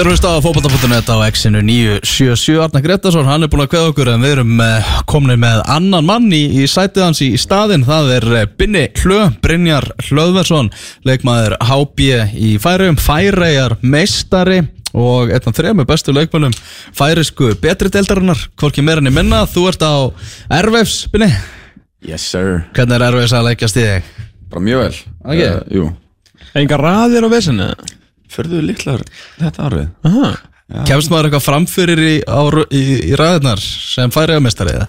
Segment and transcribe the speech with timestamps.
[0.00, 3.88] Þeir eru stað á fókbalta.net á X-inu 977 Arna Gretarsson, hann er búin að kveða
[3.90, 7.84] okkur en við erum uh, komin með annan mann í, í sætið hans í staðinn.
[7.84, 10.72] Það er uh, Binni Hlö, Brynjar Hlöðversson
[11.04, 14.62] leikmaður HB í Færium Færejar meistari
[14.96, 16.56] og einn af þrejum bestu leikmannum
[16.96, 18.48] færisku betri deildarinnar.
[18.56, 20.08] Hvorki meira enn í minna, þú ert á
[20.62, 21.28] Ervefs, Binni,
[22.08, 22.62] Yes sir.
[22.72, 24.12] Hvernig er Ervefs að leikjast í þig?
[24.48, 25.06] Bara mjög vel.
[25.28, 25.40] Ok.
[25.44, 25.94] Eh, Jú.
[26.56, 27.72] Engar raðir á vesinu
[28.30, 29.02] Förðu litlar
[29.40, 29.88] þetta árið.
[30.10, 30.30] Aha.
[30.86, 34.86] Kemst maður eitthvað framfyrir í, á, í, í ræðinar sem Færeja meistari eða?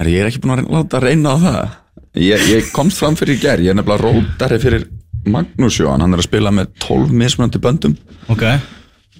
[0.00, 1.74] Herri, ég er ekki búin að reyna- láta reyna á það.
[2.22, 4.86] Ég, ég komst fram fyrir í ger Ég er nefnilega rótari fyrir
[5.28, 6.00] Magnús Jóhann.
[6.04, 7.94] Hann er að spila með 12 mismunandi böndum.
[8.32, 8.42] Ok.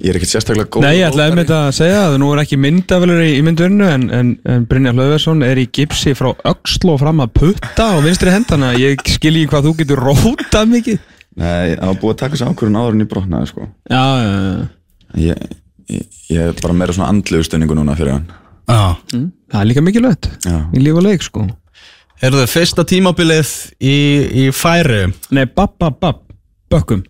[0.03, 2.41] Ég er ekkert sérstaklega góð Nei, ég ætlaði með þetta að segja að nú er
[2.43, 6.89] ekki myndafélur í, í myndunnu en, en, en Brynjar Hlöðversson er í gipsi frá öxl
[6.91, 8.73] og fram að putta á vinstri hendana.
[8.81, 10.99] Ég skil ekki hvað þú getur rótað mikið
[11.41, 13.67] Nei, það var búið að taka þessu ákvörðun áður en ég brotnaði sko.
[13.89, 14.71] Já, já, já
[15.19, 15.37] ég,
[15.89, 18.31] ég, ég er bara meira svona andlegu stunningu núna fyrir hann
[18.69, 18.97] Já
[19.53, 20.57] Það er líka mikilvægt Já.
[20.73, 21.47] í líf og leik sko
[22.23, 23.51] Eru þau fyrsta tímabilið
[23.83, 23.97] í,
[24.45, 25.09] í færi?
[25.35, 26.23] Nei, babb, babb, babb,
[26.73, 27.03] bökkum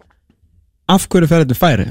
[0.90, 1.88] Af hverju fer þetta færi?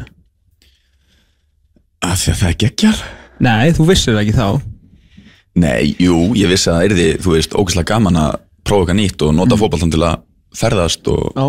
[2.02, 3.04] Af því að það er geggjar
[3.42, 4.48] Nei, þú vissir það ekki þá
[5.62, 8.36] Nei, jú, ég vissi að það er því, þú veist, ógæslega gaman að
[8.68, 9.92] prófa eitthvað nýtt og nota mm.
[9.92, 10.22] til að
[10.56, 11.48] ferðast og Já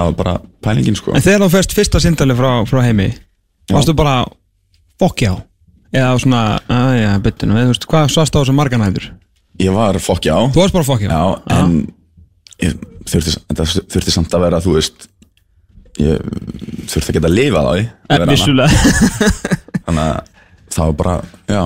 [0.00, 0.34] það var bara
[0.64, 1.14] pælingin sko.
[1.14, 3.10] En þegar þú fyrst fyrsta sindali frá, frá heimi
[3.70, 4.24] Varstu bara
[5.00, 5.32] fokk já
[5.90, 9.08] Eða svona, aðja, byttinu Þú veist, hvað svast á þessu marganæður?
[9.60, 10.40] Ég var fokki á.
[10.48, 11.20] Þú varst bara fokk já
[11.52, 11.72] en
[12.62, 12.76] ég
[13.08, 15.08] þurfti, þetta þurfti samt að vera, þú veist
[16.00, 16.22] ég
[16.88, 18.36] þurfti að geta að lifa á því að vera hana.
[18.36, 18.70] Vissulega
[19.84, 20.30] þannig að
[20.70, 21.16] það var bara,
[21.50, 21.62] já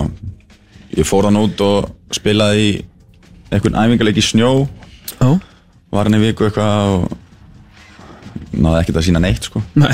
[0.99, 2.73] ég fór hann út og spilaði í
[3.55, 4.51] einhvern æfingarleik í snjó.
[5.21, 5.29] Já,
[5.95, 7.15] var hann í viku eitthvað og
[8.57, 9.63] náði ekkert að sína neitt sko.
[9.79, 9.93] Nei.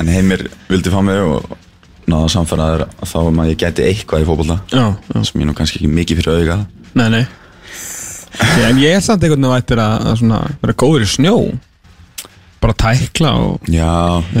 [0.00, 1.50] En heimir vildi fá mig og
[2.08, 5.18] náði að samfæra þér að þá um að ég geti eitthvað í fótbolta Já, já,
[5.28, 6.62] sem ég nú kannski ekki mikið fyrir auðvitað
[6.98, 7.24] nei, nei.
[8.40, 11.34] Ok, En ég er samt einhvern veginn vættir að, að svona, vera góður í snjó.
[12.60, 13.90] Bara tækla og Já,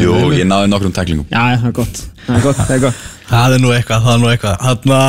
[0.00, 1.28] jú, ég náði nokkrum tæklingum.
[1.32, 2.02] Já, það er gott.
[2.26, 3.04] Það er gott, það er gott.
[3.30, 4.56] Það er nú eitthvað, það er nú eitthvað.
[4.66, 5.00] Hanna,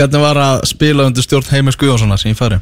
[0.00, 2.58] hvernig var að spila undir stjórn Heimis Guðjónssona sem ég færi?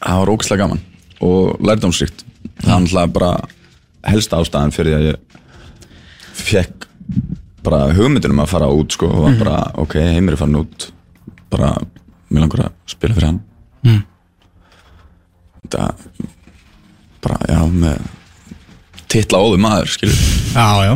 [0.00, 0.82] Það var ógæslega gaman
[1.24, 2.24] og lærdómsríkt
[2.62, 3.32] Er náttúrulega bara
[4.12, 5.38] helsta ástæðan fyrir að ég
[6.34, 6.88] fekk
[7.64, 10.90] bara hugmyndunum að fara út sko og var bara, ok, heimir er farin út
[11.52, 11.72] bara,
[12.28, 13.40] mér langar að spila fyrir hann.
[13.84, 14.02] Mm.
[15.72, 16.04] Það
[17.24, 18.04] bara, já, með
[19.08, 20.22] titla óðu maður, skilur
[20.52, 20.94] Já, já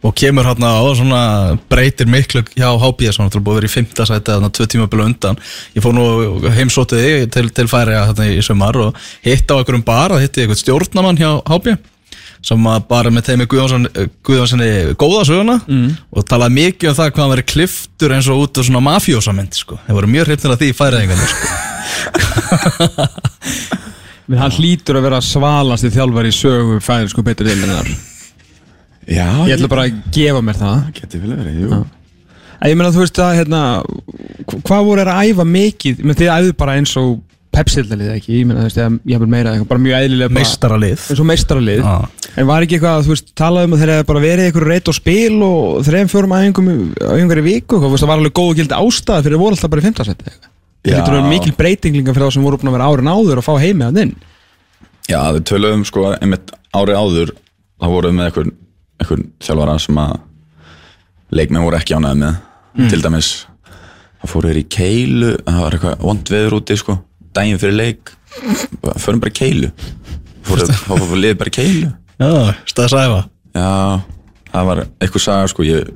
[0.00, 1.22] Og kemur hérna á svona
[1.68, 4.66] breytir miklu hjá HB svona til að búið að vera í fymta sæti þarna tvö
[4.72, 5.40] tímabili á undan
[5.76, 6.06] Ég fór nú
[6.56, 10.44] heimsótið þig til, til færi hérna í sumar og hitt á einhverjum bar að hitti
[10.44, 11.76] eitthvað stjórnamann hjá HB
[12.44, 13.86] sem að bara með teimi Guðjónsson,
[14.24, 14.68] Guðjónssoni
[15.00, 15.88] góða söguna mm.
[16.16, 19.58] og talaði mikið um það hvað hann verið kliftur eins og út af svona mafjósamynd
[19.60, 19.76] sko.
[19.84, 21.46] þeir voru mjög hrifnir af því færiðingarnir sko.
[24.30, 27.88] Men hann hlýtur að vera svalast í þjálfari sögu færi sko betur deilinar
[29.08, 30.82] Já, Ég ætla bara að gefa mér það.
[30.98, 31.80] Geti vel verið, jú.
[32.60, 36.02] Ég meina þú veist að hérna hv- Hvað voru þeir að æfa mikið?
[36.04, 38.34] Men þið æfðu bara eins og Pepsi-dildalið ekki?
[38.38, 38.78] Ég meina þú veist
[39.08, 41.06] ég hef meira eitthvað Bara mjög eðlilega meistaralið.
[41.10, 41.80] Eins og meistaralið.
[41.82, 42.28] Já.
[42.38, 44.50] En var ekki eitthvað að þú veist talað um að þeir hefði bara verið í
[44.50, 48.12] einhverju reyt og spil og þreim fjórum æfingum í- á einhverju viku Hvað veist það
[48.12, 49.88] var alveg góð og gildi ástæða fyrir að voru alltaf bara í
[50.94, 53.52] Það verið mikil breytinglinga fyrir þá sem voru búin að vera árin áður og fá
[53.60, 54.14] heimi að inn.
[55.10, 56.06] Já, við töluðum sko
[58.14, 58.52] með einhvern,
[59.00, 60.18] einhvern þjálfara sem að
[61.38, 62.40] leikmenn voru ekki ánæði með.
[62.90, 63.30] Til dæmis
[64.20, 66.98] þá fóru þeir í keilu það var eitthvað vond veður úti sko
[67.36, 68.12] daginn fyrir leik.
[69.00, 69.72] Förum bara í keilu.
[70.46, 71.90] Fóru, þá fóru liðið bara í keilu.
[72.20, 72.30] Já,
[72.68, 73.20] staðs æfa
[73.56, 74.00] Já,
[74.52, 75.88] það var eitthvað saga sko ég,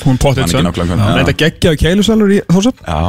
[0.00, 1.10] Hún potið hvernig, já.
[1.20, 3.00] Þetta geggjaði keilusalur í Þórsöp já,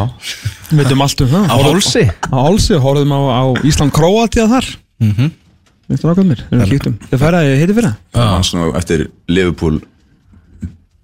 [0.71, 1.45] Við veitum allt um það.
[1.47, 2.03] Á hálsi?
[2.11, 4.67] Á hálsi, horfðum á, á Ísland Króatíða þar.
[5.01, 5.31] Mhm.
[5.91, 9.79] Veistu nákvæmir, við hlýttum Þið færaði hitti fyrir það var svona eftir Liverpool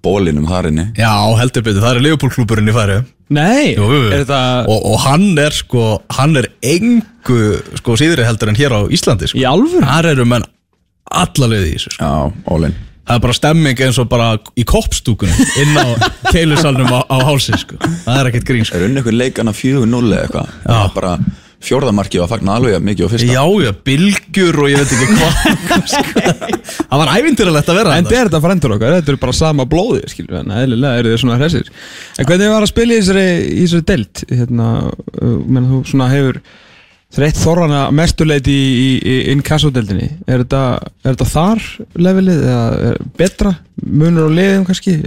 [0.05, 2.97] bólinum þar inni Já, heldur betur, það er Liverpool klúburinn í færi
[3.35, 4.41] Nei, Jú, er þetta
[4.71, 7.39] og, og hann er sko hann er engu
[7.81, 9.39] sko síðri heldur en hér á Íslandi sko.
[9.41, 9.83] í alvöru?
[9.83, 10.45] þar eru menn
[11.11, 12.07] alla leiði í þessu sko.
[12.07, 12.77] Já, bólin
[13.07, 14.29] það er bara stemming eins og bara
[14.59, 15.87] í koppstúkunum inn á
[16.35, 17.81] keilusalnum á, á hálsi sko.
[18.05, 18.79] það er ekkert grín sko.
[18.79, 21.13] Er unni eitthvað leikana 4-0 eða eitthvað Það bara
[21.63, 23.29] fjórðamarkið var fagn alveg mikið á fyrsta.
[23.33, 26.21] Já, já, bylgjur og ég veit ekki hvað sko.
[26.77, 29.65] það var ævintýralegt að vera En þetta er þetta frendur okkar, þetta er bara sama
[29.69, 31.71] blóði skilur, en eðlilega eru þið svona hressir.
[32.17, 34.69] En hvernig var að spila í þessari, í þessari delt hérna,
[35.17, 36.41] uh, menn þú svona hefur
[37.17, 40.63] þreitt þorrana mestuleiti í, í, í inkasso-deldinni er þetta,
[41.05, 41.63] er þetta þar
[42.05, 43.53] levelið eða er betra?
[43.87, 44.97] Munur á liðum kannski?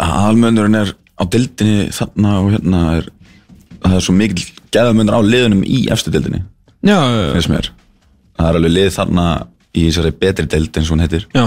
[0.00, 3.10] Almöndurinn er á dildinni þarna og hérna er
[3.84, 6.42] það er svo mikil geðamöndur á liðunum í efstu dildinni,
[6.86, 6.98] já,
[7.36, 7.70] finnst mér.
[8.40, 9.26] Það er alveg lið þarna
[9.70, 11.26] í þessari betri dild eins og hún heitir.
[11.36, 11.44] Já,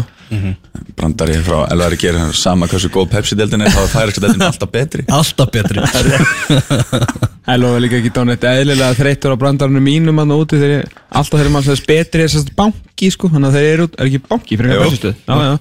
[0.96, 5.04] brandari frá Elvari gerir sama hversu góð Pepsi-dildin er þá er færiska dildin alltaf betri.
[5.12, 5.84] Alltaf betri
[7.44, 11.42] Hello er líka ekki dánett eðlilega þreyttur á brandarinu mínum hann úti þegar ég, alltaf
[11.42, 14.22] þegar maður segist betri er sérst banki sko, þannig að þeir eru, út- er ekki
[14.30, 15.58] banki fyrir eitthvað bensistöð, já, já.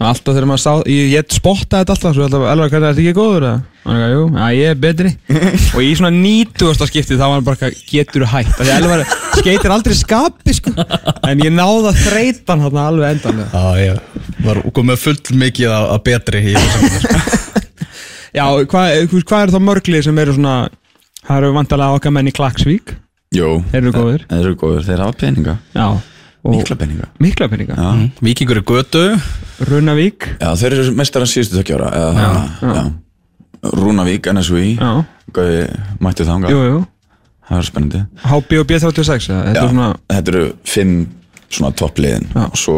[0.00, 2.88] Þannig að alltaf þegar maður sá, ég, ég spottaði þetta alltaf svo alltaf, Elvar, hvernig
[2.88, 3.60] er þetta ekki góður eða?
[3.90, 5.12] Er ekki, jú, já, ég er betri.
[5.76, 6.90] Og í svona 90.
[6.90, 9.04] skipti þá var hann bara eitthvað, getur þú hætt, því Elvar
[9.38, 10.74] skeitir aldrei skapi sko,
[11.30, 13.54] en ég náði að þreita hann alveg endanlega.
[13.54, 17.38] Já, ég var komið fullt mikið af, af betri í þessum
[18.40, 20.52] Já, hvað, hvað hvað eru þá mörglið sem eru svona,
[21.26, 22.96] það eru vantarlega okkar menn í Klagsvík,
[23.30, 24.22] Jú, Þeir eru góðir.
[24.26, 25.52] Þeir eru góðir, þeir hafa peninga.
[25.76, 25.84] Já.
[26.50, 27.04] Mikla peninga.
[27.22, 27.76] Mikla peninga.
[27.78, 27.90] Já,
[28.26, 29.02] Víkingur er götu.
[29.68, 30.26] Runavík.
[30.40, 32.82] Já þeir eru mestar að síðustu tökja ára eða, já, já.
[33.76, 34.90] Rúnavík, NSV Já,
[35.36, 35.60] Gauði
[36.00, 36.78] mætti þanga jú, jú.
[37.46, 38.00] Það var spennandi.
[38.24, 39.40] HB og B36 eða?
[39.46, 40.44] Þetta Já, er svona þetta eru
[40.74, 40.94] fimm
[41.50, 42.42] svona toppliðin Já.
[42.48, 42.76] og svo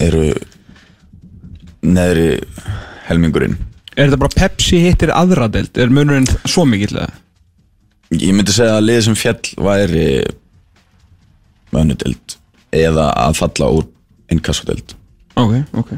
[0.00, 0.26] eru
[1.82, 2.28] neðri
[3.08, 3.56] helmingurinn.
[3.96, 5.76] Er þetta bara Pepsi hittir aðra deild?
[5.80, 7.10] Er munurinn svo mikill eða?
[8.10, 10.06] Ég myndi segja að liðið sem fjall væri
[11.70, 12.38] mönnudeld
[12.74, 13.86] eða að falla úr
[14.30, 14.96] innkassodeld
[15.38, 15.92] Ok, ok.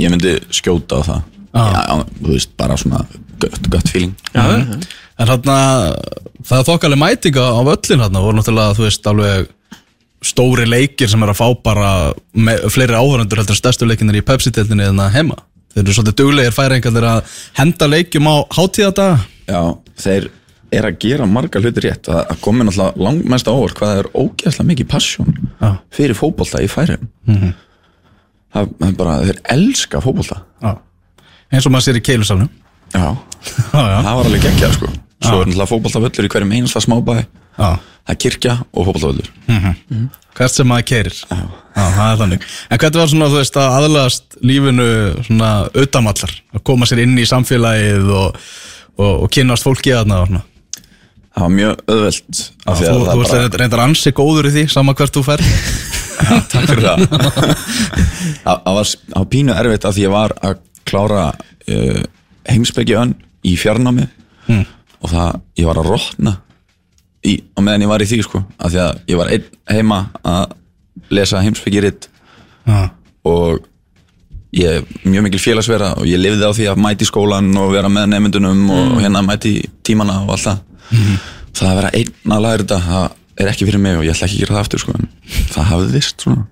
[0.00, 1.20] Ég myndi skjóta á það.
[1.50, 1.70] Ah.
[1.74, 3.00] já, þú veist, bara svona
[3.42, 4.12] gött, gött feeling.
[4.34, 4.42] Já,
[5.20, 5.54] En þarna,
[6.48, 9.50] það er þokkaleg mætinga á völlin þarna, voru náttúrulega, þú veist, alveg
[10.24, 11.90] stóri leikir sem er að fá bara
[12.32, 15.36] me, fleiri áhörundur heldur stærstu leikinir í Pepsi-deltinni en að heima.
[15.74, 19.20] Þeir eru svolítið duglegir færingar að henda leikjum á hátíðadaga.
[19.50, 19.60] Já,
[20.00, 20.30] þeir
[20.72, 24.68] er að gera marga hluti rétt það komið náttúrulega langmest á orð hvað er ógeðslega
[24.70, 25.70] mikið passion Já.
[25.90, 27.52] fyrir fótbolta í færum Mhm.
[28.54, 30.72] það, það er bara, þeir elska fótbolta Já.
[31.50, 32.50] Eins og maður sér í keilusalunum.
[32.94, 33.06] Já,
[33.74, 33.98] Já, já.
[34.06, 34.90] það var alveg geggjað sko
[35.20, 37.14] Svo er náttúrulega fótboltavöllur í hverjum einasta smábæ.
[37.60, 39.28] Það er kirkja og fótboltavöllur
[40.38, 41.16] Hvert sem maður keirir.
[41.28, 41.40] Já.
[41.74, 42.44] það er þannig.
[42.70, 44.86] En hvernig var svona, þú veist, að aðlagast lífinu
[45.26, 48.38] svona utamallar, að koma sér inn í samfélagið og,
[48.96, 50.40] og, og kynnast fólki svona.
[51.40, 54.92] Það var mjög því Þú, að þú ert bara, reyndar ansi góður í því, sama
[54.98, 55.44] hvert þú fer
[56.52, 57.04] Takk fyrir það.
[58.44, 60.58] Það var, var pínu erfitt því ég var að
[60.90, 62.02] klára uh,
[62.50, 63.14] heimspeki önn
[63.48, 64.08] í fjarnámi
[64.50, 64.64] Hmm.
[65.04, 66.30] og það, ég var að rotna
[67.22, 69.98] í, á meðan ég var í því sko af því að ég var einn heima
[70.26, 70.54] að
[71.14, 72.08] lesa heimspeki ritt
[72.66, 72.88] Já,
[73.30, 73.60] og
[74.56, 77.92] ég er mjög mikil félagsvera og ég lifði á því að mæti skólan og vera
[77.92, 79.54] með nefndunum og hérna mæti
[79.86, 80.58] tímana og allt það
[80.90, 83.08] það að vera einn að læra þetta það
[83.40, 84.94] er ekki fyrir mig og ég ætla ekki að gera það aftur sko.
[85.54, 86.46] Það hafðist svona.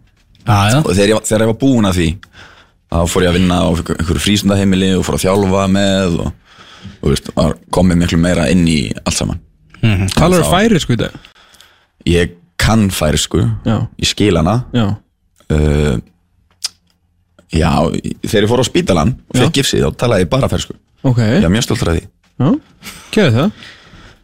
[0.48, 0.78] Já, já.
[0.80, 2.08] og þegar ég, þegar ég var búinn að því
[2.88, 6.30] þá fór ég að vinna á einhverju frístundaheimili og fór að þjálfa með og,
[7.02, 9.42] og veist, var komið miklu meira inn í allt saman.
[10.16, 11.18] Talar Þá- þú færi sko í dag?
[12.08, 13.76] ég kann færisku Já.
[14.00, 14.62] ég skil hana.
[14.72, 14.86] Já.
[15.52, 15.98] Uh,
[17.52, 17.70] já,
[18.24, 20.74] þegar ég fór á spítalan og fekk gifsið þá talaði ég bara færisku
[21.06, 21.20] Ok.
[21.22, 22.08] Ég er mjög stoltur af því.
[22.42, 22.48] Já.
[23.14, 23.52] Kjöðu það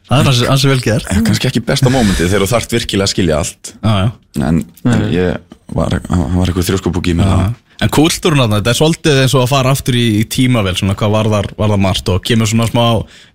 [0.08, 3.12] Það er ansi vel geðar Eh, kannski ekki besta mómentið þegar þú þarft virkilega að
[3.14, 3.74] skilja allt.
[3.80, 4.08] Já, já.
[4.44, 5.36] En en ég
[5.74, 7.52] var, hann var eitthvað þrjóskupúki með það
[7.82, 10.94] En kúltúrun þarna, þetta er svolítið eins og að fara aftur í, í tímavel, svona
[10.94, 12.84] hvað varðar, varðar margt og kemur svona smá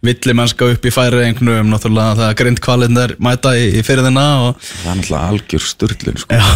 [0.07, 4.99] villimennska upp í færi einhvernum, náttúrulega þegar grindkvalinir mæta í, í fyrirðina og það er
[5.01, 6.39] náttúrulega algjör sturlun sko.
[6.39, 6.47] Já,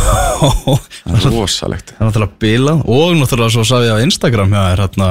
[1.04, 1.92] það er rosalegt.
[1.92, 5.10] Það er náttúrulega bilað og náttúrulega svo sá ég á Instagram hjá þér hérna,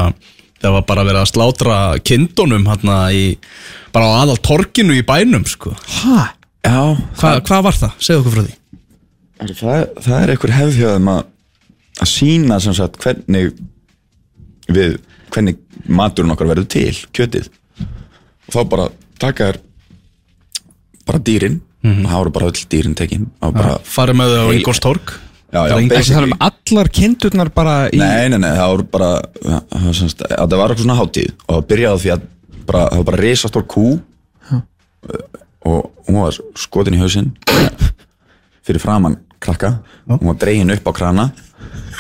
[0.65, 3.25] það var bara verið að slátra kindunum hérna í,
[3.93, 5.75] bara á aðal torkinu í bænum, sko.
[5.75, 6.33] Hæ?
[6.63, 6.79] já,
[7.19, 7.97] Hva, Hvað var það?
[7.99, 8.55] Segðu okkur frá því.
[9.43, 11.23] Það, það, það er einhver hefðhjöðum að
[12.03, 13.51] að sína sem sagt hvernig
[14.73, 14.95] við,
[15.35, 15.59] hvernig
[15.93, 17.51] maturinn okkar verður til, kjötið.
[18.49, 18.87] Og þá bara
[19.23, 19.61] taka þér
[21.09, 23.29] bara dýrin og það voru bara öll dýrin tekin.
[23.43, 25.13] Og bara, Farið með þau á Heil- Ingolstorg
[25.53, 29.11] já, já, Það er um allar kindurnar bara í Nei, nei, nei, það voru bara
[29.43, 32.23] það var semst, að það var eitthvað svona hátíð og það byrjaði á því að
[32.69, 33.87] bara, það var bara risastór kú.
[35.63, 37.31] Og hún var skotin í hausinn.
[38.67, 39.77] Fyrir framann krakka.
[40.09, 41.31] Hún var dregin upp á krana.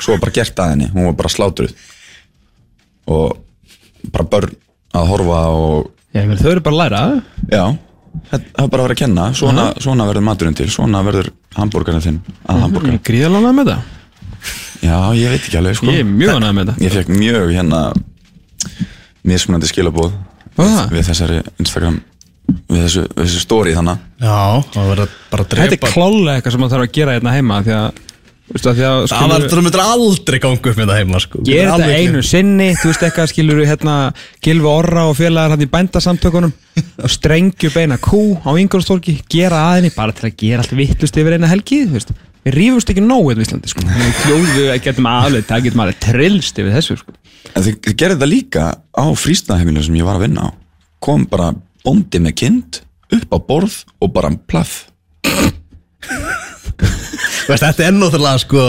[0.00, 1.72] Svo var bara gert að henni, hún var bara slátruð
[3.12, 3.36] og
[4.14, 4.52] bara börn
[4.94, 7.02] að horfa og Já, þau eru bara að læra.
[7.48, 7.62] Já,
[8.28, 9.26] það var bara að vera að kenna.
[9.38, 13.86] Svona, svona verður maturinn til, svona verður hambúrgarinn þinn að hambúrgarinn Gríðalana með það.
[14.82, 15.88] Já, ég veit ekki alveg sko.
[15.94, 17.80] Ég er mjög ánægð með það Ég fekk mjög hérna
[19.22, 20.12] mismunandi skilabóð
[20.56, 20.88] við, það?
[20.96, 22.00] við þessari Instagram
[22.72, 24.38] við þessu, við þessu story þannig Já,
[24.74, 27.34] það verður bara að Þetta drepa er klálega eitthvað sem maður þarf að gera hérna
[27.36, 28.00] heima því að,
[28.52, 31.42] veistu, því að Það skilurðu- var, það myndir aldrei ganga upp með það heima sko.
[31.48, 32.28] Ég er þetta einu gleymt.
[32.32, 33.94] sinni, þú veist eitthvað skilur hérna
[34.44, 36.52] Gilvi Orra og félagar hann í bændasamtökunum
[37.06, 41.38] og strengju beina kú á Ingolstorki, gera aðinni bara til að gera allt vittlust yfir
[41.38, 43.86] eina helgi þú veist, við rífumst ekki nógu hérna í Íslandi sko.
[44.58, 47.14] við getum aðlega það getum alveg trillst yfir þessu sko.
[47.52, 50.50] En þið, þið gerði þetta líka á frístaðheimilinu sem ég var að vinna á
[51.02, 51.50] kom bara
[51.82, 52.80] bóndi með kind
[53.12, 54.86] upp á borð og bara plaff
[57.48, 58.66] Veist, Þetta er náttúrulega sko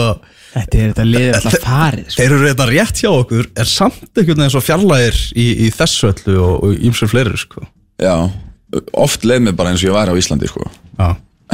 [0.54, 2.16] Þetta er þetta liðið alltaf farið sko.
[2.20, 6.10] Þeir eru þetta rétt hjá okkur er samt einhvern veginn svo fjarlægir í, í þessu
[6.12, 7.64] öllu og, og ímsum fleiri sko.
[7.98, 8.14] Já,
[9.02, 10.68] oft leið mér bara eins og ég væri á Íslandi sko.
[11.00, 11.08] Já,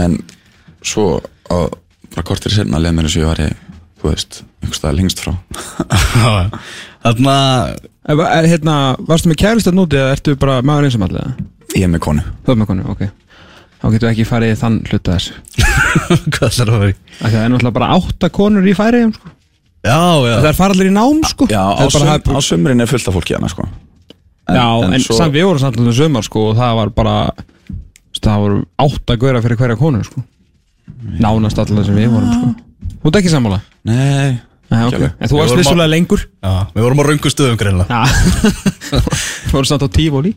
[0.05, 0.19] en
[0.85, 1.07] svo
[1.49, 1.73] á,
[2.13, 3.49] bara kortir senna leið mér eins og ég væri
[4.01, 5.35] þú veist, einhvers staðar lengst frá
[7.05, 7.37] Þarna
[8.09, 11.35] Er, er, hérna, varstu með kærustat núti eða ertu bara maður eins og allega?
[11.77, 13.03] Ég er með konu Þú er með konu, ok
[13.81, 15.37] Þá getum við ekki farið í þann hluta þessu
[16.33, 19.33] Hvað það er að að Það er náttúrulega bara átta konur í færiðum sko.
[19.85, 21.49] Já, já Það er fara allir í nám sko.
[21.53, 23.69] Já, á, Það er bara, sum, á sumrin er fullt af fólki hana sko.
[24.51, 27.15] Já, en, samt við vorum samt alveg sumar sko, og það var bara
[28.21, 30.25] það voru átta gauðra fyrir hverja konu sko.
[31.23, 32.70] nánast allir sem við vorum sko.
[33.01, 33.61] Þú ert ekki sammála?
[33.89, 34.99] Nei, Nei, okay.
[34.99, 35.15] alveg.
[35.19, 36.27] En þú varst vissulega lengur?
[36.45, 38.03] Já, við vorum á röngu stöðum greinlega Já.
[39.51, 40.35] Þú samt á tífóli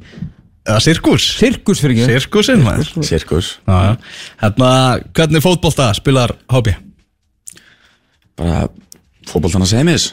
[0.64, 1.26] Já, sirkus.
[1.42, 2.08] Sirkus fyrir ekki?
[2.08, 2.88] Sirkusinn, maður.
[3.04, 3.50] Sirkus.
[3.68, 3.94] Já, já.
[4.40, 4.70] Hérna,
[5.12, 6.72] hvernig fótbolta spilar HB?
[8.40, 8.68] bara
[9.30, 10.12] fótboltana semis.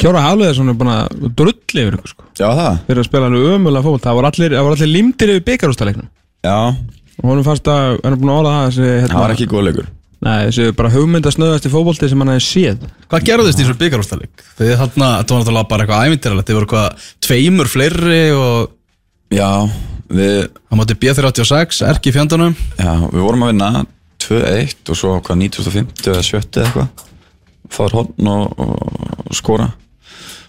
[0.00, 2.26] Kjóra Hafleðarsson er búin að drulli yfir ykkur sko.
[2.38, 2.78] Já, það.
[2.88, 6.08] Fyrir að spila alveg ömulega fótbolt Það voru allir, það voru allir limtir yfir byggarústaleiknum
[6.46, 6.56] Já,
[7.20, 9.48] Og honum fannst að, hann er búin að orða það þessi, hérna, það var ekki
[9.50, 12.82] góð leikur Nei, þessi bara hugmyndasnöðasti fótbolti sem hann hefði séð.
[13.08, 14.42] Hvað gerðist í þessu byggarústalik?
[14.58, 16.50] Þið þarna, þetta var náttúrulega bara eitthvað ævintýralegt.
[16.50, 18.76] Þið voru eitthvað tveimur fleiri og
[19.30, 19.46] Já,
[20.10, 23.68] við, það mátti B386, Erki fjandunum já, við vorum að vinna
[24.24, 27.06] 2-1 og svo hvað 1950 eða 70 eða eitthvað.
[27.70, 29.68] Fáður hodn og, og skora.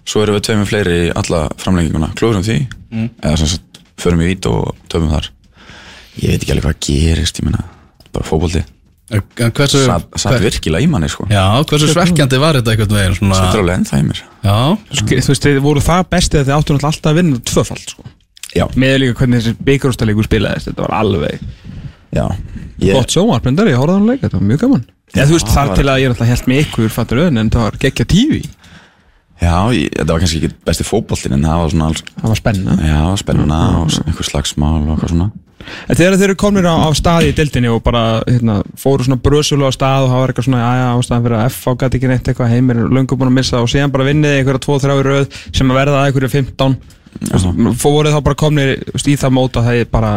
[0.02, 2.10] Svo erum við tveimur fleiri í alla framlenginguna.
[2.18, 2.58] Klúðurum því.
[3.22, 5.30] Eða sem sagt, förum í vít og töfum þar.
[6.18, 7.62] Ég veit ekki alveg hvað gerist ég meina,
[8.12, 8.66] bara fótbolti.
[8.66, 8.81] En
[9.12, 11.26] Hversu, satt, satt virkilega í manni sko.
[11.32, 12.38] Já, hversu svekkjandi.
[12.40, 14.22] var þetta einhvern veginn svona, alveg ennþá í mér.
[14.46, 14.56] Já,
[15.02, 18.04] Sk- Þú veist, þið voru það bestið að þið áttu alltaf að vinna tvöfald sko.
[18.56, 21.40] Já, Með líka hvernig þessi byggarústalegur spilaðist Þetta var alveg
[22.12, 22.26] já
[22.82, 24.82] ég, gott sjónvarpendar, ég horfði hann leika, þetta var mjög gaman.
[25.16, 27.40] Eða þú veist, þar var- til að ég er alltaf held með ykkur fattur auðin
[27.40, 28.42] en það var geggja tífi
[29.42, 32.36] Já, ég, þetta var kannski ekki besti fótboltin en það var svona alls Það var
[32.42, 32.76] spenna.
[32.86, 35.32] Já, spenna og einhver
[35.88, 39.22] En þegar þeir eru komnir á, á staði í dildinni og bara hérna, fóru svona
[39.22, 42.32] brösulega á stað og var eitthvað svona, aðja, ástæðan fyrir að FH gæti ekki neitt
[42.32, 45.72] eitthvað heimir löngu búin að missa og síðan bara vinnið einhverja 2-3 í röð sem
[45.72, 46.78] að verða að einhverja 15
[47.82, 50.12] fóruð þá bara veist, í það móta það er bara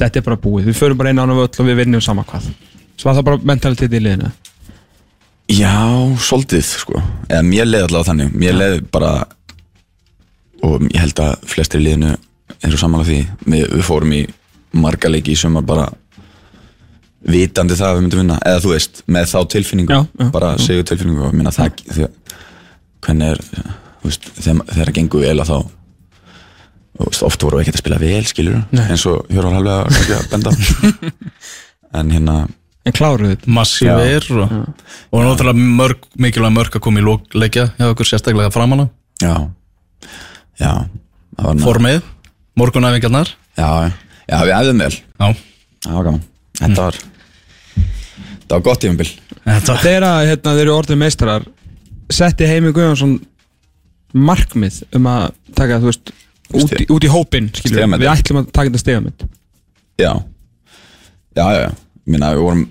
[0.00, 2.24] þetta er bara búið, við förum bara inn á hann völl og við vinnum sama
[2.24, 2.48] hvað.
[2.96, 4.30] Svo var það bara mentalitet í liðinu.
[5.50, 5.74] Já,
[6.22, 7.02] svolítið sko.
[7.28, 8.34] Eða mér leiði allavega þannig.
[8.38, 9.12] Mér leiði bara
[10.66, 12.12] Og ég held að flestir liðinu
[12.60, 13.20] eins og samanlega því.
[13.46, 14.20] Við, við fórum í
[14.72, 15.88] marga leiki sem að bara
[17.30, 18.38] vitandi það að við myndum vinna.
[18.48, 22.06] Eða þú veist, með þá tilfinningu Já, já, bara segjur tilfinningu og minna það því
[23.04, 23.42] hvernig er
[24.00, 25.58] þú veist, þegar, þegar það gengur vel að þá
[27.00, 28.86] þú veist, oft voru við ekkert að spila vel skilur, Nei.
[28.92, 30.54] eins og Hjörvar Halvega að benda
[32.00, 32.36] en hérna
[32.88, 33.52] en kláruð þetta.
[33.52, 34.54] Massífir og,
[35.12, 38.88] og náttúrulega mörg, mikilvæg mörg að koma í lókleikja hjá okkur sérstaklega framanna
[39.20, 39.34] já,
[40.60, 40.72] já
[41.40, 42.00] var Formið,
[42.58, 43.30] morgunæfingarnar.
[43.56, 43.92] Já, já,
[44.46, 44.92] við æfðum vel.
[44.94, 45.28] Já,
[45.80, 46.22] Það var gaman.
[46.60, 46.98] Þetta var
[48.50, 49.08] Það var gott tímabil.
[49.46, 51.44] Þetta þegar að, hérna, þeir eru orðið meistrar
[52.10, 53.14] setti Heimi Guðjónsson
[54.12, 56.10] markmið um að taka, þú veist,
[56.50, 58.02] út í, út í hópin skilur, Stigametið.
[58.02, 59.24] við ætlum að taka þetta stegamitt
[60.00, 60.12] Já.
[61.36, 61.70] Já, já, já.
[62.10, 62.64] Minna, við vorum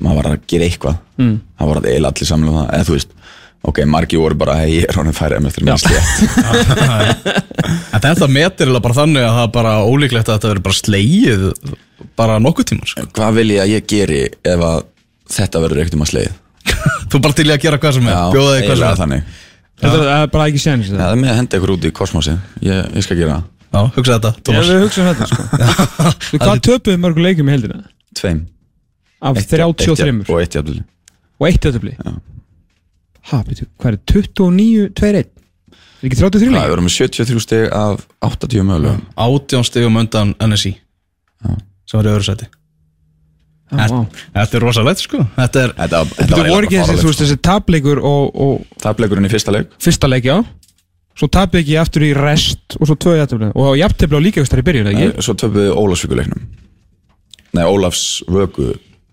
[0.00, 0.94] Maður var að gera eitthvað.
[1.20, 1.34] Mm.
[1.58, 2.68] Það var að eila allir samlega um það.
[2.72, 3.10] Eða þú veist
[3.68, 7.08] Ok, margi voru bara Hei, ég er honum færið með eftir minn slétt
[7.94, 10.78] En þetta metir eiginlega bara þannig að það er bara ólíklegt að þetta verður bara
[10.78, 11.44] slegið
[12.18, 13.04] bara nokkuð tímar sko.
[13.18, 14.78] Hvað vil ég að ég geri Ef að
[15.34, 16.32] þetta verður ekkert um að sleið
[17.12, 18.98] Þú bara til í að gera hvað sem er, bjóða þig hvað sem er.
[19.02, 19.22] þannig.
[19.78, 22.34] Þetta er bara ekki séns Það er með að henda ykkur út í kosmosi
[22.66, 23.46] Ég, ég skal gera það.
[23.68, 25.42] Já, hugsa þetta, Já, Tómas við hugsaum þetta sko.
[26.30, 27.80] Þú hvað töpuðu mörgu leikjum í heldina?
[28.16, 28.38] Tveim.
[29.20, 30.78] Af Eitt- eitt- 33 Og eitt jafnvel
[31.38, 32.12] og eitt töfli Já.
[33.28, 35.26] Ha, betur, hvað er 29, 2, 1
[35.98, 36.70] Er ekki 33 Það við leikjum?
[36.72, 39.00] vorum með 73 stig af 80 mögulegum.
[39.18, 40.72] Átján stigum undan NSI
[41.88, 42.46] sem var í öðru seti
[43.68, 43.98] Já, vá.
[44.32, 45.18] Þetta er rosalegt sko.
[45.36, 48.78] Þetta er, Þetta, þetta var ekki þessi, þú veist, þessi tapleikur og, og sko.
[48.86, 49.74] Tapleikurinn í fyrsta leik.
[49.84, 50.38] Fyrsta leik, já.
[51.18, 54.62] Svo tapið ekki aftur í rest og svo tvö jafntefli og jafntefli á líka þar
[54.62, 55.08] í byrjun, ekki?
[55.10, 56.44] Nei, Svo töfum við Ólasvíkuleiknum
[57.58, 58.04] nei, Ólafs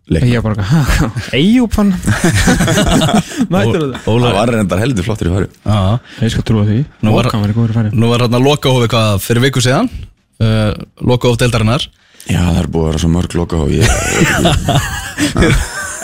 [0.05, 0.21] er
[3.53, 4.33] Mætur það?
[4.35, 5.77] Var reyndar heldur flottir í færi já,
[6.21, 6.77] Ég skal trúa því.
[7.01, 7.89] Nú var- Mókan verið góður að færi.
[7.97, 9.89] nú var hérna lokahófi hvað fyrir viku síðan.
[10.35, 10.71] Uh,
[11.01, 11.87] lokahóf deildarinnar.
[12.29, 13.85] Já, það er búið að vera svo mörg loka og ég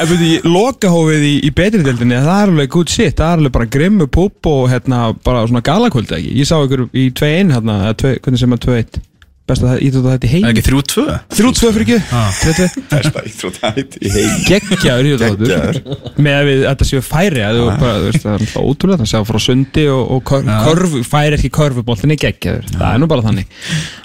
[0.01, 3.13] En veitu, lokahófið í, í betri deildinni Það er alveg good shit.
[3.19, 6.31] Það er alveg bara grimmu púp og hérna bara svona galakvöldi ekki?
[6.41, 9.01] Ég sá ykkur í 2-1 hérna Hvernig sem að 2-1
[9.49, 11.03] Besta það íþjótt að þetta í Er heim ekki 3-2?
[11.33, 12.27] 3-2 fyrir ekki Ah.
[12.39, 15.79] 3-2 Besta íþróttætt í heim Geggjaður íþjótt Geggjaður.
[16.21, 19.09] Með að við þetta séu færi að þú bara, þú veist, Það er ótrúlega Það
[19.11, 23.25] séu frá sundi og, og kor, körfu, færi ekki körfuboltinni geggjaður Það er nú bara
[23.27, 23.57] þannig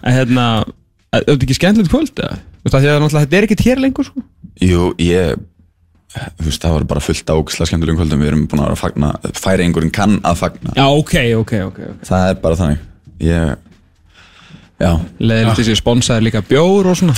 [0.03, 0.47] En hérna
[1.17, 2.17] Er þetta ekki skemmtilegt kvöld?
[2.17, 2.41] eða?
[2.41, 4.25] Þú veist, af því að náttúrulega Þetta er ekkert hér lengur sko.
[4.67, 5.37] Jú, ég
[6.17, 9.13] Þú veist, það var bara fullt á ógislega skemmtilegum kvöldum Við erum búin að fagna
[9.37, 11.15] Færi einhverjum kann að fagna Já, ok,
[11.45, 11.95] ok, ok, okay.
[12.09, 12.81] Það er bara þannig
[13.27, 13.57] Ég
[14.77, 17.15] Leðilegt þessi sponsaði líka bjór og svona.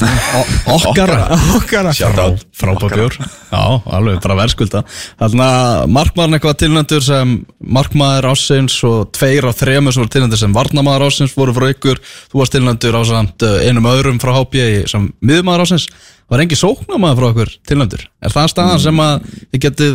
[0.70, 1.16] Okkara
[1.56, 3.16] Okkara sjátt á Frábær bjór.
[3.18, 3.62] Já,
[3.98, 4.84] alveg bara verðskulda.
[5.18, 10.42] Þannig að markmaðurinn eitthvað tilnöndur sem markmaður ásins og tveir af þremur sem voru tilnöndur
[10.44, 11.98] sem varnamaður ásins voru frá ykkur.
[12.30, 15.88] Þú varst tilnöndur á samt uh, einum öðrum frá HB sem miðmaður ásins
[16.28, 18.04] Var engi sóknamaður frá ykkur tilnöndur?
[18.20, 19.94] Er það staðan sem að þið getið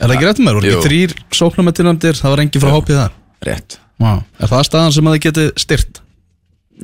[0.00, 0.56] Er það ekki rétt með?
[0.58, 0.76] Voru Jú.
[0.76, 2.18] ekki þrýr sóknamaður tilnöndur?
[2.18, 3.18] Það var engi frá HB þar?
[3.46, 3.76] Rétt.
[4.00, 4.12] Já.
[4.40, 6.00] Er það staðan sem að þið getið styrt?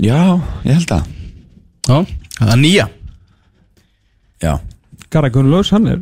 [0.02, 0.20] Já,
[0.66, 1.10] ég held að.
[1.86, 1.98] Já,
[2.38, 2.86] það er nýja.
[4.42, 4.52] Já,
[5.10, 6.00] Garra Gunnlaus, hann er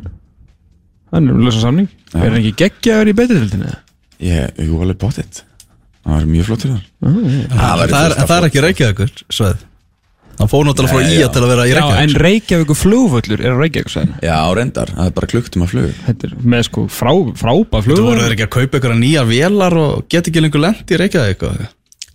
[1.15, 1.91] hann er um lausa samning.
[2.15, 3.75] Er hann ekki geggjaður í betri dildinni?
[4.23, 5.45] ég, ég var alveg bóttið
[6.05, 6.83] Það var mjög flottir þar.
[7.01, 9.63] Það, það, er, það er ekki Reykjavíkur sveið
[10.35, 11.29] Það fór náttúrulega frá Ía já.
[11.33, 15.09] til að vera í Já, en Reykjavík Reykjavíkur flugvöllur er Reykjavík sæðin Já, reyndar, það
[15.09, 15.93] er bara klukkutum að flug.
[16.09, 20.05] Þetta er með sko frá, frábæð Þú voru ekki að kaupa ykkur nýjar vélar og
[20.13, 21.47] get ekki lengur lent í Reykjavík?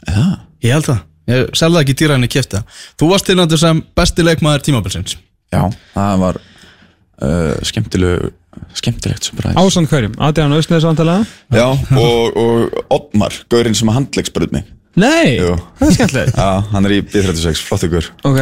[0.06, 0.26] Já,
[0.68, 2.62] Ég held það Ég selði það ekki dýra henni kæfti
[3.00, 5.18] Þú varst tilnættur sem besti leikmaður tímabilsins.
[5.54, 5.62] Já
[5.96, 8.32] það var uh, skemmtilegu
[8.78, 14.00] skemmtilegt sem bara Ásand hverjum, Adrián Östnes vantilega Já, og, og Oddmar, gaurinn sem að
[14.02, 14.66] handleggsbröð mig.
[15.00, 15.54] Nei, Jú.
[15.80, 16.40] það er skemmtilegt.
[16.40, 18.40] Já, hann er í B36, flott ykkur Ok,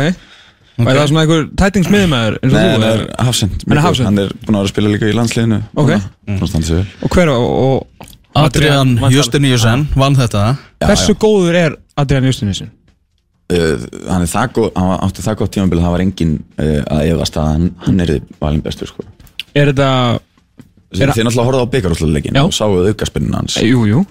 [0.78, 3.65] og er það svona einhver tætingsmiðumæður eins og Nei, þú Hafsend.
[3.67, 4.10] Hann er Hafsend.
[4.10, 5.60] Hann er búin að vera að spila líka í landsliðinu.
[5.76, 5.93] Ok.
[6.28, 10.43] Vel Og hver og, og Adrian væntanlega- Justiniusen vann þetta?
[10.82, 11.19] Já, Hversu já.
[11.23, 12.69] góður er Adrián Justinusin?
[13.48, 13.80] Uh,
[14.12, 17.38] hann er það góð, hann átti það gott tímabil það var engin uh, að efast
[17.40, 19.06] að hann, hann er valin bestur sko.
[19.56, 19.92] Er þetta,
[20.88, 22.44] Þið Er- náttúrulega horfðu á byggarúsleikin Já.
[22.44, 23.56] og sáuð aukaspinnin hans.
[23.64, 24.02] Jú, jú,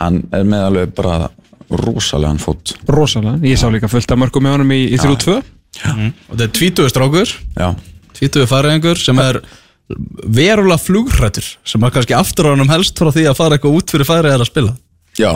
[0.00, 1.30] hann er með alveg bara
[1.70, 2.74] rosalegan fót.
[2.88, 6.52] Rosalega Ég sá líka fullt af mörgum með honum í, í 3-2 Og þetta er
[6.56, 7.32] tvítuðu strákur.
[7.56, 7.68] Já,
[8.18, 9.38] Tvítuðu færiðingur sem er
[10.26, 13.92] verulega flugrættur sem er kannski aftur á hann helst frá því að fara eitthvað út
[13.94, 14.74] fyrir færið að spila.
[15.20, 15.32] Já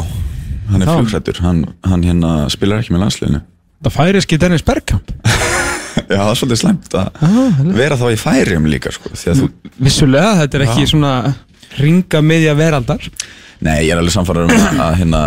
[0.70, 3.40] hann er flugrættur, hann, hann hérna spilar ekki með landsliðinu.
[3.85, 5.12] Það færi ekki Dennis Bergkamp.
[6.11, 9.48] Já, það er svolítið slæmt að vera þá í færium líka sko, því að þú,
[9.87, 10.90] Vissulega, þetta er ekki Já.
[10.90, 11.12] svona
[11.79, 13.07] ringa miðja veraldar.
[13.64, 15.22] Nei, ég er alveg samfærar um að, að hérna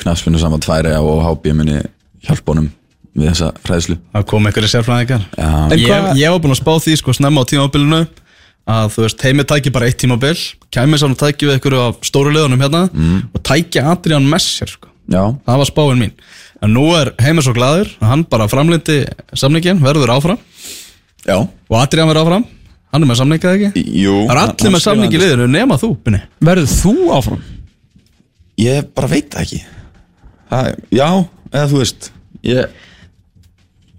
[0.00, 1.80] knafspinnu saman tværi og hábí muni
[2.26, 2.68] hjálpa honum
[3.16, 3.96] við þessa fræðslu.
[4.14, 5.24] Það kom einhverju sérfræðingar.
[5.74, 8.04] Ég, ég var búinn að spá því sko snemma á tímabilinu
[8.70, 10.36] að þú veist, heimi tæki bara eitt tímabil
[10.74, 12.82] kæmi saman tæki við einhverju af stóru liðunum hérna
[13.34, 14.88] og tæki Adrian með sér sko.
[15.10, 16.12] já, það var spáin mín.
[16.62, 18.98] En nú er heimi svo glaður að hann bara framlindi
[19.34, 20.38] samningin, verður áfram.
[21.26, 21.38] Já.
[21.40, 22.44] Og Adrian verður áfram,
[22.92, 23.84] hann er með samningið ekki?
[24.04, 26.20] Jú, það er allir með samning í liðinu nema þú, Binni.
[26.44, 27.40] Verður þú áfram?
[28.60, 29.62] Ég bara veit það ekki.
[30.50, 31.08] Það, Já,
[31.54, 32.10] eða þú veist
[32.44, 32.76] ég,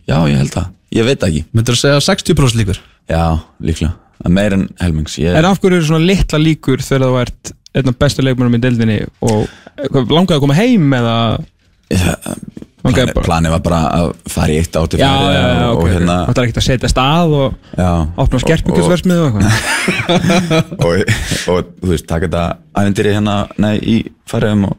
[0.07, 0.69] Já, ég held það.
[0.91, 1.43] Ég veit það ekki.
[1.55, 2.79] Myndur þú segja 60% líkur?
[3.09, 3.23] Já,
[3.63, 3.95] líklega
[4.29, 7.91] Meir en helmings ég, En af hverju eru svona litla líkur þegar þú ert einn
[7.91, 9.47] af bestu leikmennum í deildinni og
[10.11, 11.15] langaði að koma heim eða?
[11.91, 12.33] Það,
[12.85, 15.83] langaði plani, Planið var bara að fara í eitt átti Já, já, já, og, ok,
[15.83, 17.77] og hérna Það er ekkert að setja stað og
[18.25, 19.45] opna skerpingursversmið og og,
[20.87, 21.13] og,
[21.53, 22.45] og þú veist, taka þetta
[22.81, 23.97] ævendyri hérna nei, í
[24.31, 24.77] færiðum og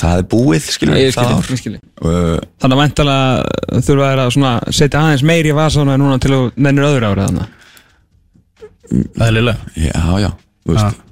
[0.00, 5.24] það er búið, skilur Ég það skilji, uh, Þannig að væntalega þurfa að setja aðeins
[5.26, 7.56] meiri í vasana núna til að nennir öðru árið þannig
[8.90, 10.30] það er liðlega Já, já,
[10.66, 11.06] þú veist.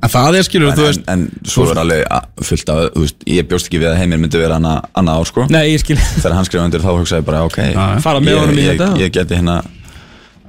[0.00, 3.02] En það er skilur, en, þú veist en, en svo er alveg fullt af, þú
[3.04, 5.44] veist, ég bjóst ekki við að heimir myndi vera hana, annað ár sko.
[5.52, 7.58] Nei, ég skilji þegar hann skrifa undir þá hugsaði ég bara ok
[8.06, 8.88] Fara með honum í ég, þetta.
[9.02, 9.58] ég geti hérna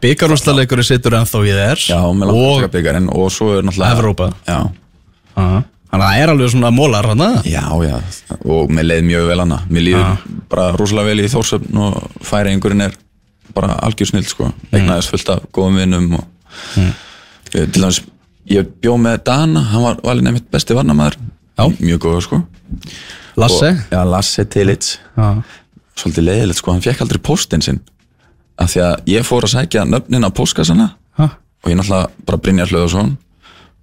[0.01, 1.83] byggarústaleikurinn situr ennþá í þér.
[1.91, 4.31] Já, með langt að og taka byggarinn og svo er náttúrulega Evrópa.
[4.47, 4.59] já,
[5.35, 7.95] þannig að það er alveg svona mólar hann já, já,
[8.47, 9.61] og mér leið mjög vel hana.
[9.67, 12.95] Mér líður bara rosalega vel í þórsöfn og færi einhverjum er
[13.51, 16.27] bara algjör snill sko, eignaðist fullt af góðum vinnum og
[16.77, 18.01] ég, til dæmis
[18.51, 21.17] ég bjó með Dana, hann var valinn einmitt besti varnamaður
[21.59, 21.65] Já.
[21.79, 22.39] mjög góður sko.
[23.39, 23.69] Lasse?
[23.69, 25.27] Og, já, Lasse Tillits Já.
[25.95, 27.81] svolítið leiðilegt sko, hann fekk aldrei póstinn sinn.
[28.61, 31.27] Af því að ég fór að sækja nöfnin á póstkassana Ha?
[31.63, 33.17] og ég náttúrulega bara Brynjar Hlöðarsson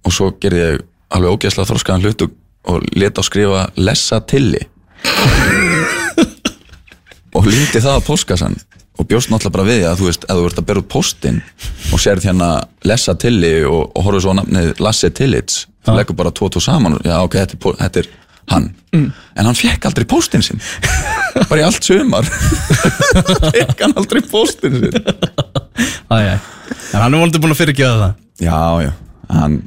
[0.05, 0.81] og svo gerði ég
[1.13, 2.31] alveg ógeðslega þroskaðan hlut og,
[2.69, 4.59] og leta á skrifa lessa tilli.
[7.37, 8.55] Og líti það á póstkassan
[8.99, 11.37] og bjóst náttúrulega bara við að þú veist, ef þú ert að bera út póstinn
[11.95, 12.49] og sérð hérna
[12.87, 16.97] lessa tilli og, og horfður svo nafnið Lasse Tillits þú leggur bara tvo tvo saman
[16.97, 18.09] og já ok, þetta er, þetta er
[18.49, 20.59] hann en hann fekk aldrei póstinn sinn
[21.49, 22.27] bara í allt sumar
[23.55, 24.99] fekk hann aldrei póstinn sinn
[26.09, 26.35] Æ, æ.
[26.91, 28.59] En hann er vonandi búin að fyrirgeða það já,
[28.89, 28.91] já,
[29.37, 29.61] hann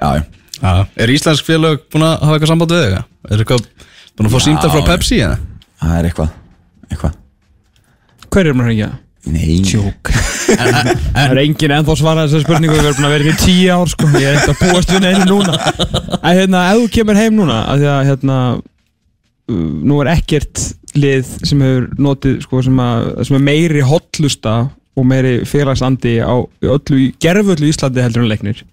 [0.00, 0.24] já, já
[0.58, 0.72] Já.
[0.98, 2.94] Er íslensk félag búin að hafa eitthvað samband við þig?
[3.30, 3.66] Er eitthvað
[4.18, 4.86] búin að fá Já, símtal frá já.
[4.88, 5.36] Pepsi eða?
[5.78, 6.32] Það er eitthvað,
[6.90, 7.12] eitthvað
[8.32, 8.88] Hver er maður hengja?
[9.28, 10.10] Nei, Jók
[10.48, 12.78] Það er enginn ennþá svarað þessari spurningu.
[12.78, 14.08] Við búin að vera í tíu ár sko.
[14.16, 15.56] Ég er ekkert að búast við neinu núna.
[16.22, 20.64] En hérna, ef þú kemur heim núna að Því að hérna uh, Nú er ekkert
[20.96, 24.56] lið sem hefur notið sko sem, að, sem er meiri hotlusta
[24.98, 28.64] og meiri félagsandi á öllu, í gerföllu Íslandi heldur en leiknir.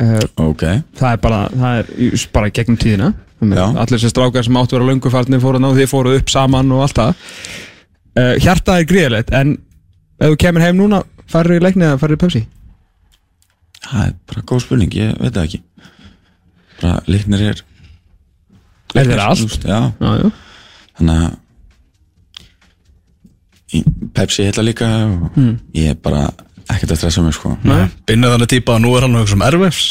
[0.00, 0.64] Uh, ok.
[0.98, 3.12] Það er bara, það er bara gegnum tíðina.
[3.38, 3.68] Já.
[3.78, 6.72] allir sem strákar sem áttu að vera löngufarnir fóru að ná þið fóruð upp saman
[6.74, 7.20] og allt það
[8.18, 9.54] uh, hjartað er gríðilegt en
[10.18, 12.42] ef þú kemur heim núna farið í leikni eða farið í Pepsi?
[13.88, 15.60] Það er bara góð spurning, ég veit það ekki.
[16.82, 17.62] Bara leiknir er
[18.96, 19.42] Er þeir allt?
[19.44, 20.28] þú Já, já, já.
[20.98, 21.32] þannig að
[23.78, 23.84] í-
[24.16, 25.38] Pepsi heila líka og
[25.76, 26.22] ég er bara
[26.68, 27.54] ekkert að stressa mig sko.
[28.08, 29.84] Binnið þannig típa að nú er hann að hugsa um erfefs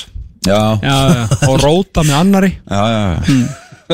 [0.48, 3.16] Já, Já, já, og róta með annari já, já, já.
[3.28, 3.44] Ei,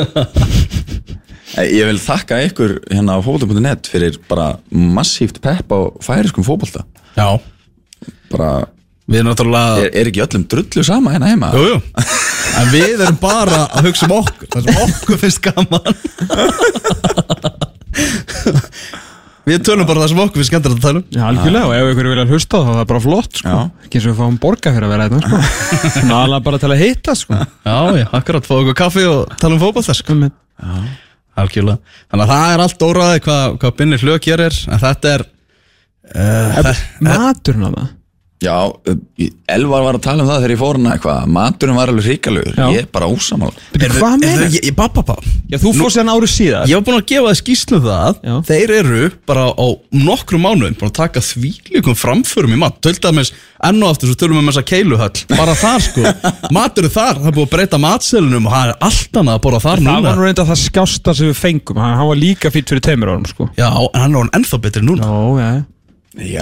[1.54, 6.82] Ég vil þakka ykkur hérna á fótbolta.net fyrir bara massíft pepp á færiskum fótbolta
[7.14, 7.38] Já,
[8.32, 8.66] bara,
[9.06, 11.52] við erum náttúrulega er, er ekki öllum drullu sama hérna heima?
[11.54, 11.78] Jú, jú
[12.58, 15.84] En við erum bara að hugsa um okkur Það sem okkur finnst gaman
[19.44, 21.92] Við tölum bara það sem okkur finnst skemmtilegt að tala um Já, algjörlega, og ef
[21.92, 23.54] ykkur vilja hlusta þá er það bara flott sko.
[23.54, 23.58] Já.
[23.84, 25.36] ekki eins og við fáum borga fyrir að vera þetta sko.
[26.10, 27.40] nálega bara til að hitta sko.
[27.44, 30.16] Já, já, akkurat, fá okkur kaffi og tala um þess sko.
[31.40, 31.96] Algjörlega.
[32.10, 36.58] Þannig að það er allt óraði hvað, hvað Binni Hlög gerir En þetta er uh,
[36.60, 37.92] það, maturinn að það
[38.44, 38.56] Já,
[39.54, 41.28] Elvar var að tala um það þegar ég fór hana eitthvað.
[41.34, 42.66] Maturinn var alveg ríkalegur, Já.
[42.74, 43.08] ég er bara
[43.74, 44.48] Bíddu, Hvað meina?
[44.48, 47.30] Ég, ég, pappa, pappa Já, þú fórst hérna árið síðar Ég var búin að gefa
[47.30, 48.20] það skýslu um það.
[48.24, 48.34] Já.
[48.50, 49.66] Þeir eru bara á
[50.04, 52.78] nokkrum mánuðum Búin að taka þvílíkum framförum í mat.
[52.84, 53.32] Tölta með
[53.64, 55.24] enn og aftur Svo tölum við með þessa keiluhöll.
[55.34, 56.06] Bara þar sko.
[56.56, 59.42] Matur er þar Það er búin að breyta matselunum Og það er allt annað að
[59.48, 60.06] borða þar Það núna.
[60.08, 61.80] var nú reynda það skjásta sem við fengum.
[61.82, 63.48] Hann, hann var líka fýtt fyrir teimur árum sko.
[63.58, 63.68] Já,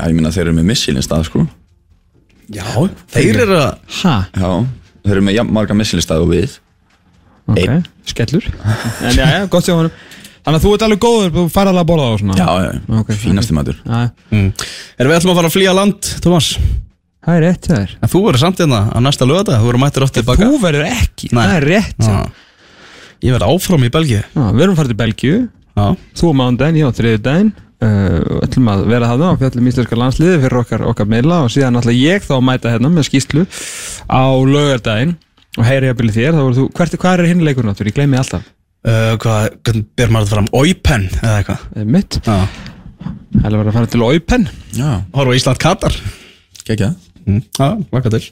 [0.02, 1.46] er ég minna þeir eru með missilin stað sko
[2.52, 2.66] Já,
[3.14, 4.14] þeir eru að Hæ?
[4.36, 4.50] Já,
[5.02, 5.78] þeir eru með jafn marga
[6.18, 6.58] og við.
[7.50, 7.82] Ok, Einn.
[8.06, 8.44] skellur.
[9.08, 9.94] En já, já, gott sér honum.
[10.42, 12.36] Þannig að þú ert alveg góður, þú fær alveg að borða og svona.
[12.38, 13.76] Já, já, Ok, fínasti matur.
[13.86, 13.98] Já,
[14.30, 14.48] mm.
[14.98, 16.48] Erum við ætlum að fara að flýja land, Thomas
[17.22, 17.92] það er rétt hjá þér.
[18.02, 20.88] En þú verður samt hérna á næsta lögata Þú verður mættir oft tilbaka Þú verður
[20.88, 21.42] ekki, Nei.
[21.42, 22.14] það er rétt hjá.
[22.16, 22.48] Já.
[23.22, 24.22] Ég verð áfram í Belgíu.
[24.34, 25.36] Já, Við erum farið til Belgíu.
[25.78, 25.84] Já,
[26.18, 30.40] Þú á mánudaginn, ég á þriðudaginn uh, ætlum að vera það og fjallum íslenska landsliði
[30.44, 33.44] fyrir okkar, okkar meila og síðan ætla ég þá að mæta hérna með skýslu
[34.08, 34.22] á
[34.54, 35.14] lögardaginn
[35.58, 38.16] og heyri að byrja þér, þá voru þú, hvert, hvað er hinleikur náttúr, ég gleymi
[38.20, 38.46] alltaf.
[38.82, 40.48] Uh, hvað, hvernig ber maður þetta fram?
[40.58, 41.66] Óipen eða eitthvað?
[41.76, 42.38] Eh, mitt, Já,
[43.36, 45.98] það er að fara til Óipen Já, horfa á Ísland Katar
[46.66, 46.88] gekkja.
[47.22, 47.42] Mm.
[47.58, 48.24] Já, laka til.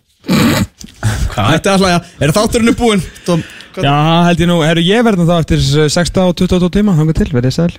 [1.31, 3.05] Hvað ætti alltaf að, er þátturinn búinn?
[3.29, 3.45] Tom,
[3.77, 3.95] hvað- Já,
[4.27, 7.55] held ég nú, herru ég verðum þá eftir 16 og 22 tíma, þangar til, verðið
[7.61, 7.71] sæl